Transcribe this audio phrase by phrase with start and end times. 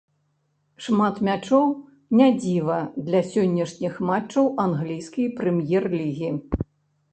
[0.85, 1.67] Шмат мячоў
[2.21, 2.79] не дзіва
[3.11, 6.35] для сённяшніх матчаў англійскай прэм'ер-лігі.